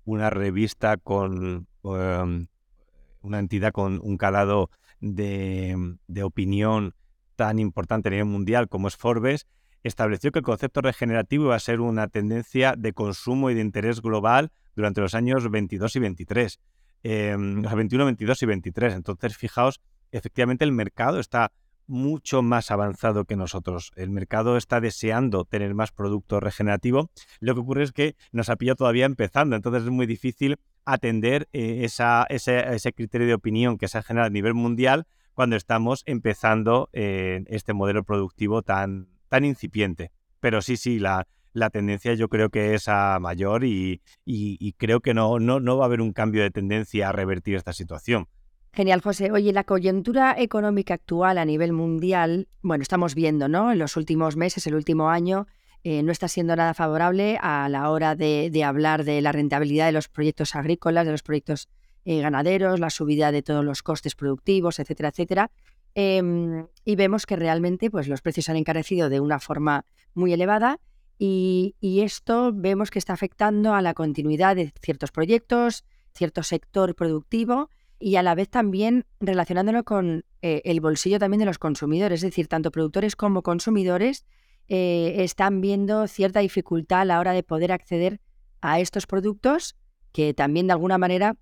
[0.04, 4.70] una revista con una entidad con un calado
[5.00, 6.94] de, opinión
[7.34, 9.48] tan importante a nivel mundial como es Forbes,
[9.82, 14.00] estableció que el concepto regenerativo iba a ser una tendencia de consumo y de interés
[14.00, 16.60] global durante los años 22 y 23.
[17.02, 18.94] Eh, 21, 22 y 23.
[18.94, 19.80] Entonces, fijaos,
[20.12, 21.52] efectivamente el mercado está
[21.90, 23.90] mucho más avanzado que nosotros.
[23.96, 27.10] El mercado está deseando tener más producto regenerativo.
[27.40, 31.48] Lo que ocurre es que nos ha pillado todavía empezando, entonces es muy difícil atender
[31.52, 36.88] eh, ese, criterio de opinión que se ha generado a nivel mundial cuando estamos empezando
[36.92, 40.12] eh, este modelo productivo tan, tan incipiente.
[40.38, 45.00] Pero sí, sí, la, la tendencia yo creo que es a mayor y, y, creo
[45.00, 48.28] que no, no, no va a haber un cambio de tendencia a revertir esta situación.
[48.72, 49.32] Genial, José.
[49.32, 53.72] Oye, la coyuntura económica actual a nivel mundial, bueno, estamos viendo, ¿no?
[53.72, 55.48] En los últimos meses, el último año,
[55.82, 59.92] eh, no está siendo nada favorable a la hora de, hablar de la rentabilidad de
[59.92, 61.68] los proyectos agrícolas, de los proyectos
[62.04, 65.50] eh, ganaderos, la subida de todos los costes productivos, etcétera, etcétera.
[65.94, 69.84] Em, y vemos que realmente pues, los precios han encarecido de una forma
[70.14, 70.78] muy elevada
[71.22, 77.68] y, esto vemos que está afectando a la continuidad de ciertos proyectos, cierto sector productivo
[77.98, 82.30] y a la vez también relacionándolo con eh, el bolsillo también de los consumidores, es
[82.30, 84.24] decir, tanto productores como consumidores
[84.68, 88.22] eh, están viendo cierta dificultad a la hora de poder acceder
[88.62, 89.76] a estos productos
[90.12, 91.36] que también de alguna manera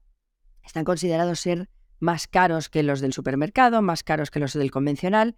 [0.64, 5.36] están considerados ser más caros que los del supermercado, más caros que los del convencional.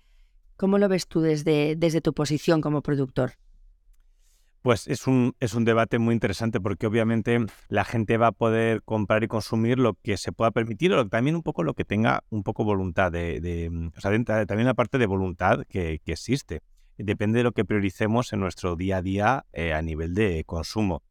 [0.56, 3.32] ¿Cómo lo ves tú desde, desde tu posición como productor?
[4.62, 8.82] Pues es un, es un debate muy interesante porque obviamente la gente va a poder
[8.82, 12.24] comprar y consumir lo que se pueda permitir o también un poco lo que tenga
[12.28, 16.60] un poco voluntad de, o sea, también la parte de voluntad que, que existe.
[16.98, 21.02] Depende de lo que prioricemos en nuestro día a día eh, a nivel de consumo.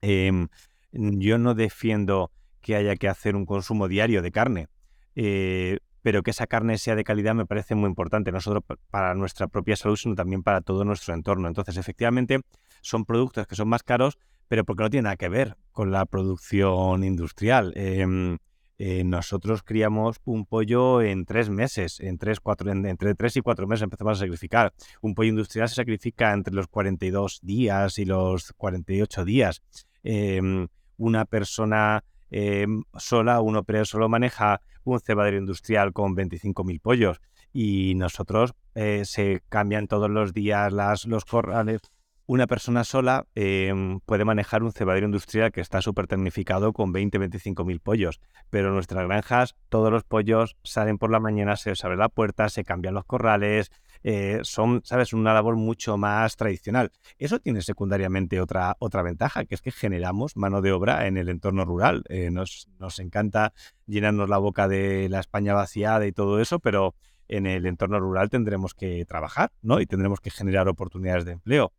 [0.00, 0.46] Em,
[0.92, 4.68] yo no defiendo que haya que hacer un consumo diario de carne,
[5.16, 9.16] eh, pero que esa carne sea de calidad me parece muy importante, no solo para
[9.16, 11.48] nuestra propia salud, sino también para todo nuestro entorno.
[11.48, 12.42] Entonces, efectivamente,
[12.80, 14.16] son productos que son más caros,
[14.46, 17.72] pero porque no tienen nada que ver con la producción industrial.
[17.74, 18.38] Em,
[18.78, 23.66] eh, nosotros criamos un pollo en tres meses, en tres, cuatro, entre tres y cuatro
[23.66, 24.72] meses empezamos a sacrificar.
[25.00, 29.60] Un pollo industrial se sacrifica entre los 42 días y los 48 días.
[30.04, 34.60] Em, una persona em, sola, un operador solo maneja
[34.92, 37.20] un cebadero industrial con 25.000 pollos
[37.52, 41.80] y nosotros eh, se cambian todos los días las, los corrales.
[42.28, 47.64] Una persona sola em, puede manejar un cebadero industrial que está súper tecnificado con 20-25
[47.64, 48.20] mil pollos,
[48.50, 52.48] pero en nuestras granjas todos los pollos salen por la mañana, se abre la puerta,
[52.48, 53.70] se cambian los corrales,
[54.08, 56.92] eh, son, ¿sabes?, una labor mucho más tradicional.
[57.18, 61.28] Eso tiene secundariamente otra, otra ventaja, que es que generamos mano de obra en el
[61.28, 62.04] entorno rural.
[62.08, 63.52] Eh, nos, nos encanta
[63.84, 66.94] llenarnos la boca de la España vaciada y todo eso, pero
[67.26, 69.80] en el entorno rural tendremos que trabajar, ¿no?
[69.80, 71.72] Y tendremos que generar oportunidades de empleo.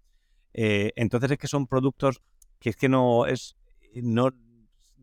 [0.54, 2.22] Eh, entonces es que son productos
[2.60, 3.56] que es que no es
[3.94, 4.34] no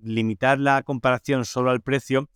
[0.02, 2.28] limitar la comparación solo al precio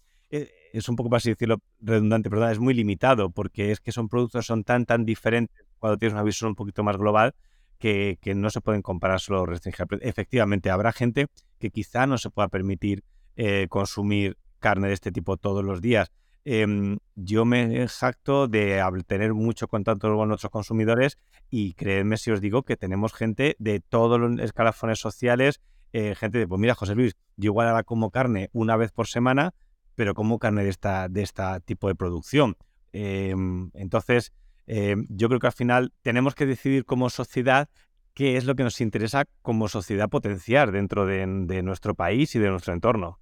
[0.73, 4.09] es un poco, para así decirlo, redundante, pero es muy limitado porque es que son
[4.09, 7.35] productos son tan, tan diferentes cuando tienes una visión un poquito más global
[7.79, 9.87] que, no se pueden comparar solo restringir.
[10.01, 11.29] Efectivamente, habrá gente
[11.59, 13.05] que quizá no se pueda permitir
[13.37, 16.11] eh, consumir carne de este tipo todos los días,
[16.51, 21.19] Em, yo me jacto de tener mucho contacto con nuestros consumidores
[21.51, 25.61] y créanme si os digo que tenemos gente de todos los escalafones sociales,
[25.93, 29.09] eh, gente de, pues mira, José Luis, yo igual ahora como carne una vez por
[29.09, 29.53] semana,
[29.99, 32.57] pero como carne de esta, de este tipo de producción.
[32.93, 34.33] Em, entonces,
[34.69, 37.69] em, yo creo que al final tenemos que decidir como sociedad
[38.15, 42.49] qué es lo que nos interesa como sociedad potenciar dentro de nuestro país y de
[42.49, 43.19] nuestro entorno.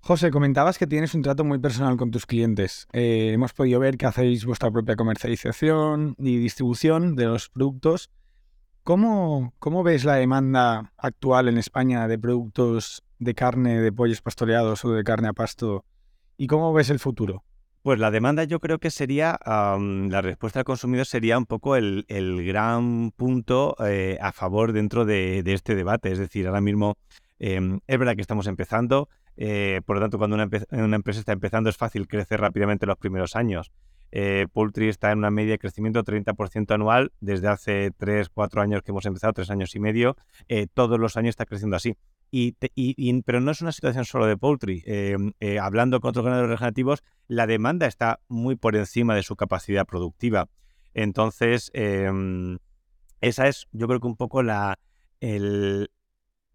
[0.00, 2.88] José, comentabas que tienes un trato muy personal con tus clientes.
[2.92, 8.10] Eh, hemos podido ver que hacéis vuestra propia comercialización y distribución de los productos.
[8.82, 14.84] ¿Cómo, ¿Cómo ves la demanda actual en España de productos de carne de pollos pastoreados
[14.84, 15.84] o de carne a pasto?
[16.42, 17.44] ¿Y cómo ves el futuro?
[17.82, 22.04] Pues la demanda yo creo que sería, la respuesta del consumidor sería un poco el,
[22.44, 26.10] gran punto eh, a favor dentro de, este debate.
[26.10, 26.96] Es decir, ahora mismo
[27.38, 31.70] em, es verdad que estamos empezando, eh, por lo tanto, cuando una, empresa está empezando
[31.70, 33.70] es fácil crecer rápidamente los primeros años.
[34.10, 38.82] Eh, Poultry está en una media de crecimiento 30% anual desde hace 3, 4 años
[38.82, 40.16] que hemos empezado, 3 años y medio.
[40.48, 41.96] Eh, todos los años está creciendo así.
[42.34, 42.52] Y,
[43.24, 44.82] pero no es una situación solo de Poultry.
[45.60, 50.48] hablando con otros ganaderos regenerativos, la demanda está muy por encima de su capacidad productiva.
[50.94, 52.58] Entonces, em,
[53.20, 54.78] esa es, yo creo que un poco la,
[55.20, 55.90] el,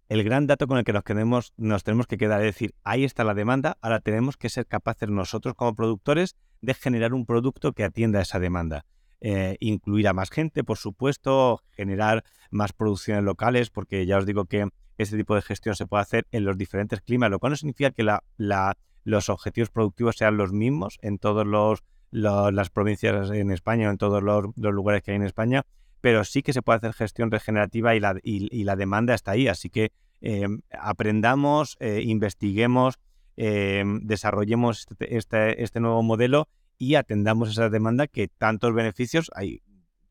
[0.09, 3.03] el gran dato con el que nos, quedemos, nos tenemos que quedar es decir, ahí
[3.03, 7.73] está la demanda, ahora tenemos que ser capaces nosotros como productores de generar un producto
[7.73, 8.85] que atienda a esa demanda.
[9.19, 14.45] Eh, incluir a más gente, por supuesto, generar más producciones locales, porque ya os digo
[14.45, 14.69] que
[15.03, 17.91] este tipo de gestión se puede hacer en los diferentes climas, lo cual no significa
[17.91, 18.03] que
[19.03, 21.47] los objetivos productivos sean los mismos en todas
[22.11, 25.63] las provincias en España o en todos los lugares que hay en España,
[26.01, 29.47] pero sí que se puede hacer gestión regenerativa y la, y, la demanda está ahí.
[29.47, 32.95] Así que em, aprendamos, eh, investiguemos,
[33.35, 39.61] em, desarrollemos este, este, este, nuevo modelo y atendamos esa demanda que tantos beneficios hay,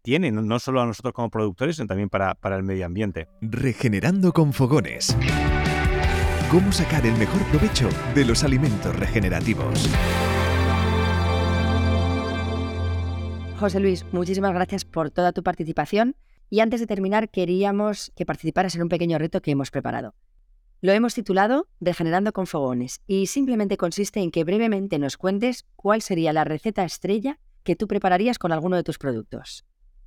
[0.06, 3.26] tiene, no solo a nosotros como productores, sino también para, para el medio ambiente.
[3.40, 5.16] Regenerando con fogones.
[6.48, 9.90] ¿Cómo sacar el mejor provecho de los alimentos regenerativos?
[13.58, 16.14] José Luis, muchísimas gracias por toda tu participación
[16.48, 20.14] y antes de terminar queríamos que participaras en un pequeño reto que hemos preparado.
[20.82, 26.00] Lo hemos titulado Regenerando con Fogones y simplemente consiste en que brevemente nos cuentes cuál
[26.00, 29.64] sería la receta estrella que tú prepararías con alguno de tus productos.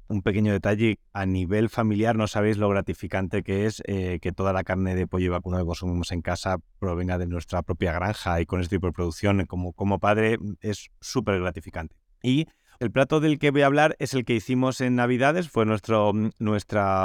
[0.09, 4.53] Un pequeño detalle, a nivel familiar no sabéis lo gratificante que es eh, que toda
[4.53, 8.41] la carne de pollo y vacuno que consumimos en casa provenga de nuestra propia granja
[8.41, 11.95] y con este tipo de producción como, como padre es súper gratificante.
[12.23, 12.47] Y
[12.79, 16.13] el plato del que voy a hablar es el que hicimos en Navidades, fue nuestro
[16.13, 16.29] mm,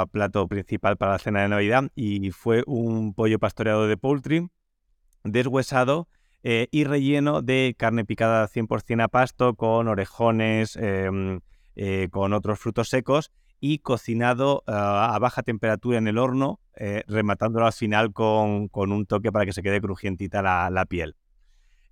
[0.09, 4.49] plato principal para la cena de Navidad y fue un pollo pastoreado de poultry,
[5.23, 6.07] deshuesado
[6.43, 11.41] eh, y relleno de carne picada 100% a pasto con orejones, em,
[11.75, 17.03] eh, con otros frutos secos y cocinado ah, a baja temperatura en el horno, eh,
[17.07, 21.15] rematándolo al final con, un toque para que se quede crujientita la piel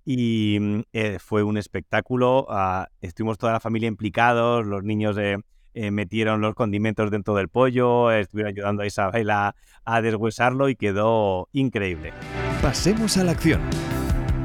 [0.04, 2.46] y mm, eh, fue un espectáculo.
[2.50, 5.16] Ah, estuvimos toda la familia implicados, los niños
[5.76, 11.48] metieron los condimentos dentro del pollo, estuvieron ayudando a Isabel a, a deshuesarlo y quedó
[11.52, 12.12] increíble.
[12.62, 13.60] Pasemos a la acción.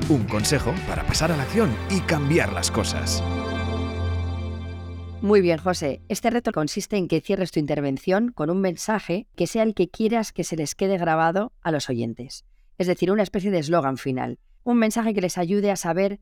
[0.10, 3.24] Un consejo para pasar a la acción y cambiar las cosas.
[5.22, 6.02] Muy bien, José.
[6.08, 9.90] Este reto consiste en que cierres tu intervención con un mensaje que sea el que
[9.90, 12.46] quieras que se les quede grabado a los oyentes.
[12.78, 16.20] Es decir, una especie de eslogan final un mensaje que les ayude a saber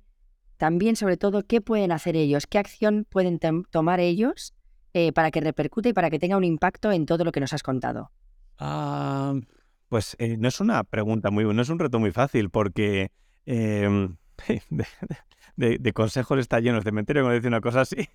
[0.57, 4.53] también sobre todo qué pueden hacer ellos, qué acción pueden tomar ellos
[4.93, 7.53] eh, para que repercute y para que tenga un impacto en todo lo que nos
[7.53, 8.11] has contado.
[8.57, 9.35] Ah,
[9.89, 13.11] pues eh, no es una pregunta muy, no es un reto muy fácil porque
[13.45, 14.17] em,
[15.55, 18.09] de, consejos está lleno el cementerio, como decir una cosa así.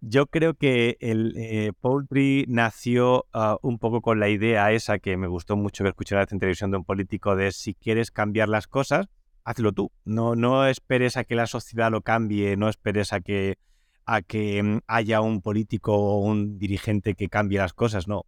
[0.00, 5.16] Yo creo que el eh, Poultry nació ah, un poco con la idea esa que
[5.16, 9.08] me gustó mucho escuchar en televisión de un político de si quieres cambiar las cosas,
[9.44, 9.92] hazlo tú.
[10.04, 13.58] No, no esperes a que la sociedad lo cambie, no esperes a que,
[14.06, 18.08] a que mm, haya un político o un dirigente que cambie las cosas.
[18.08, 18.24] No,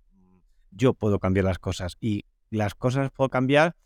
[0.70, 3.76] yo puedo cambiar las cosas y las cosas puedo cambiar,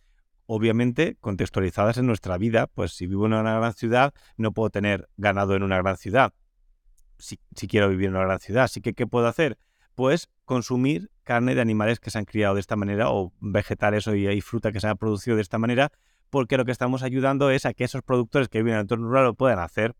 [0.47, 2.67] obviamente, contextualizadas en nuestra vida.
[2.67, 6.33] Pues si vivo en una gran ciudad, no puedo tener ganado en una gran ciudad.
[7.19, 8.65] Si, quiero vivir en una gran ciudad.
[8.65, 9.59] Así que, ¿qué puedo hacer?
[9.95, 14.15] Pues consumir carne de animales que se han criado de esta manera o vegetales o
[14.15, 15.91] y fruta que se ha producido de esta manera
[16.31, 19.09] porque lo que estamos ayudando es a que esos productores que viven en el entorno
[19.09, 19.95] rural lo puedan hacer.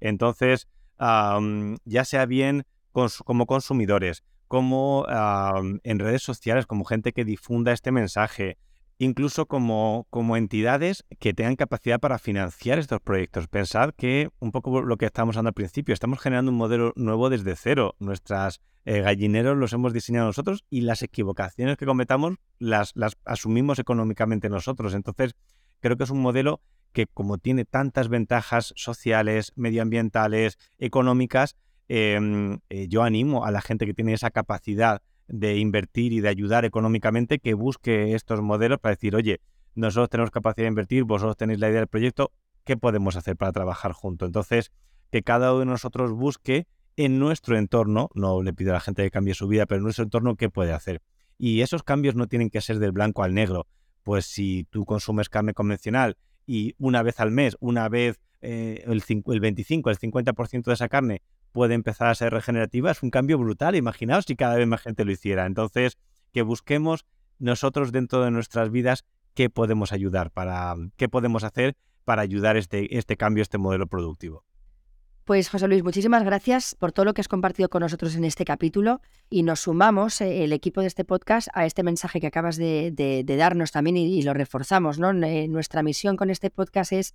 [0.00, 0.68] Entonces,
[0.98, 8.58] ya sea bien como consumidores, como en redes sociales, como gente que difunda este mensaje,
[9.00, 13.48] incluso como, como entidades que tengan capacidad para financiar estos proyectos.
[13.48, 17.30] Pensad que un poco lo que estábamos hablando al principio, estamos generando un modelo nuevo
[17.30, 17.96] desde cero.
[17.98, 23.78] Nuestras eh, gallineros los hemos diseñado nosotros y las equivocaciones que cometamos las, las asumimos
[23.78, 24.92] económicamente nosotros.
[24.92, 25.34] Entonces,
[25.80, 26.60] creo que es un modelo
[26.92, 31.56] que como tiene tantas ventajas sociales, medioambientales, económicas,
[31.88, 35.00] em, eh, yo animo a la gente que tiene esa capacidad
[35.30, 39.40] de invertir y de ayudar económicamente que busque estos modelos para decir, oye,
[39.74, 42.32] nosotros tenemos capacidad de invertir, vosotros tenéis la idea del proyecto,
[42.64, 44.28] ¿qué podemos hacer para trabajar juntos?
[44.28, 44.72] Entonces,
[45.10, 46.66] que cada uno de nosotros busque
[46.96, 49.84] en nuestro entorno, no le pido a la gente que cambie su vida, pero en
[49.84, 51.00] nuestro entorno, ¿qué puede hacer?
[51.38, 53.66] Y esos cambios no tienen que ser del blanco al negro.
[54.02, 56.16] Pues si tú consumes carne convencional
[56.46, 60.88] y una vez al mes, una vez eh, el, el 25, el 50% de esa
[60.88, 61.22] carne
[61.52, 63.76] puede empezar a ser regenerativa, es un cambio brutal.
[63.76, 65.46] Imaginaos si cada vez más gente lo hiciera.
[65.46, 65.98] Entonces,
[66.32, 67.06] que busquemos
[67.38, 72.96] nosotros dentro de nuestras vidas qué podemos ayudar, para, qué podemos hacer para ayudar este,
[72.98, 74.44] este cambio, este modelo productivo.
[75.24, 78.44] Pues José Luis, muchísimas gracias por todo lo que has compartido con nosotros en este
[78.44, 82.56] capítulo y nos sumamos, eh, el equipo de este podcast, a este mensaje que acabas
[82.56, 84.98] de, darnos también y, lo reforzamos.
[84.98, 85.12] ¿no?
[85.12, 87.14] Nuestra misión con este podcast es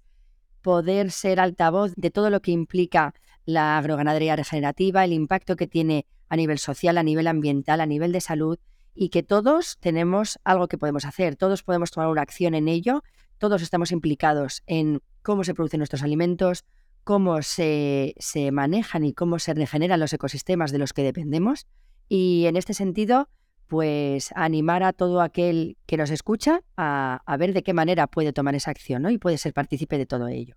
[0.61, 3.13] poder ser altavoz de todo lo que implica
[3.45, 8.11] la agroganadería regenerativa, el impacto que tiene a nivel social, a nivel ambiental, a nivel
[8.11, 8.57] de salud
[8.93, 13.03] y que todos tenemos algo que podemos hacer, todos podemos tomar una acción en ello,
[13.37, 16.63] todos estamos implicados en cómo se producen nuestros alimentos,
[17.03, 21.67] cómo se, se manejan y cómo se regeneran los ecosistemas de los que dependemos.
[22.07, 23.29] Y en este sentido,
[23.67, 28.33] pues animar a todo aquel que nos escucha a, a, ver de qué manera puede
[28.33, 29.09] tomar esa acción ¿no?
[29.09, 30.55] y puede ser partícipe de todo ello.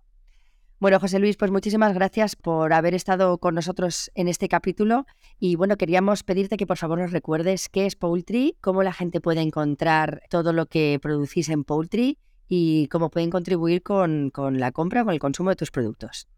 [0.79, 5.05] Bueno, José Luis, pues muchísimas gracias por haber estado con nosotros en este capítulo
[5.37, 9.19] y bueno, queríamos pedirte que por favor nos recuerdes qué es Poultry, cómo la gente
[9.19, 12.17] puede encontrar todo lo que producís en Poultry
[12.47, 16.29] y cómo pueden contribuir con, la compra con el consumo de tus productos.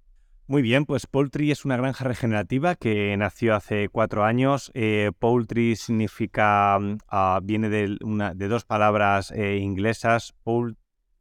[0.48, 4.72] Muy bien, pues Poultry es una granja regenerativa que nació hace cuatro años.
[4.74, 10.34] Eh, poultry significa, mm, ah, viene de, una, de dos palabras eh, inglesas,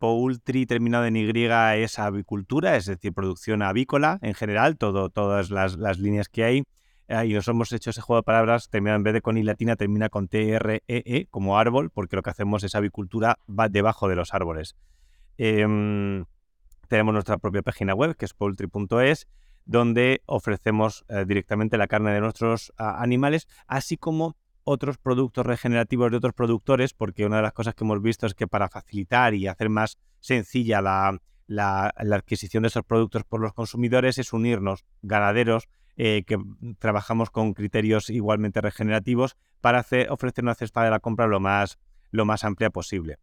[0.00, 5.98] Poultry terminado en Y es avicultura, es decir, producción avícola en general, todo, todas las,
[5.98, 6.64] líneas que hay.
[7.06, 9.42] Eh, y nos hemos hecho ese juego de palabras, terminado en vez de con I
[9.42, 14.08] latina, termina con T-R-E-E -E, como árbol, porque lo que hacemos es avicultura va debajo
[14.08, 14.74] de los árboles.
[15.36, 16.24] Em,
[16.88, 19.28] tenemos nuestra propia página web, que es poultry.es,
[19.66, 24.34] donde ofrecemos eh, directamente la carne de nuestros animales, así como
[24.70, 28.34] otros productos regenerativos de otros productores, porque una de las cosas que hemos visto es
[28.34, 34.18] que para facilitar y hacer más sencilla la, adquisición de esos productos por los consumidores
[34.18, 36.38] es unirnos ganaderos eh, que
[36.78, 41.78] trabajamos con criterios igualmente regenerativos para hacer, ofrecer una cesta de la compra lo más,
[42.12, 43.18] lo más amplia posible.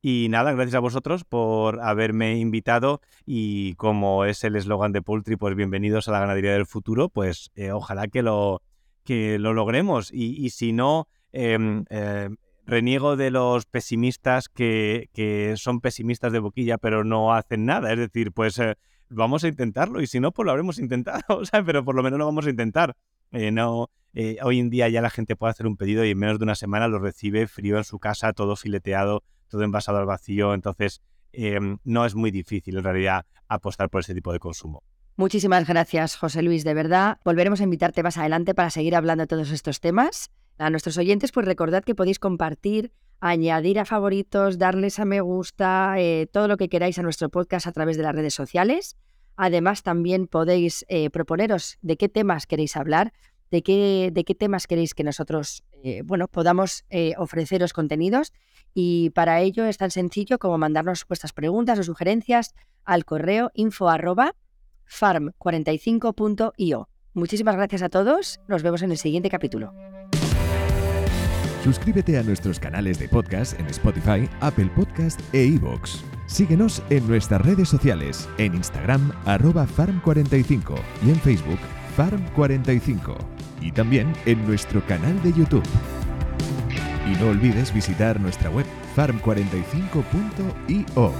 [0.00, 5.36] Y nada, gracias a vosotros por haberme invitado y como es el eslogan de Poultry,
[5.36, 8.62] pues bienvenidos a la ganadería del futuro, pues eh, ojalá que lo,
[9.06, 10.10] que lo logremos.
[10.12, 12.28] Y, si no, em, eh,
[12.66, 17.90] reniego de los pesimistas que, son pesimistas de boquilla, pero no hacen nada.
[17.92, 18.74] Es decir, pues eh,
[19.08, 22.26] vamos a intentarlo y si no, pues lo habremos intentado, pero por lo menos lo
[22.26, 22.94] vamos a intentar.
[23.32, 23.88] Eh, no,
[24.42, 26.54] hoy en día ya la gente puede hacer un pedido y en menos de una
[26.54, 30.52] semana lo recibe frío en su casa, todo fileteado, todo envasado al vacío.
[30.52, 31.00] Entonces,
[31.32, 34.82] em, no es muy difícil en realidad apostar por ese tipo de consumo.
[35.18, 37.16] Muchísimas gracias, José Luis, de verdad.
[37.24, 40.30] Volveremos a invitarte más adelante para seguir hablando de todos estos temas.
[40.58, 45.94] A nuestros oyentes, pues recordad que podéis compartir, añadir a favoritos, darles a me gusta,
[45.96, 48.98] eh, todo lo que queráis a nuestro podcast a través de las redes sociales.
[49.36, 53.14] Además, también podéis eh, proponeros de qué temas queréis hablar,
[53.50, 56.84] de qué, de qué temas queréis que nosotros eh, bueno, podamos
[57.16, 58.34] ofreceros contenidos.
[58.74, 62.54] Y para ello es tan sencillo como mandarnos vuestras preguntas o sugerencias
[62.84, 63.88] al correo info
[64.88, 66.88] farm45.io.
[67.14, 69.72] Muchísimas gracias a todos, nos vemos en el siguiente capítulo.
[71.64, 76.02] Suscríbete a nuestros canales de podcast en Spotify, Apple Podcast e iVoox.
[76.26, 81.58] Síguenos en nuestras redes sociales, en Instagram arroba farm45 y en Facebook
[81.96, 83.16] farm45
[83.60, 85.64] y también en nuestro canal de YouTube.
[87.10, 88.66] Y no olvides visitar nuestra web
[88.96, 91.12] farm45.io.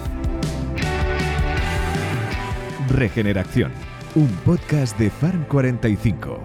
[2.88, 3.72] Regeneración,
[4.14, 6.38] un podcast de Farm 45.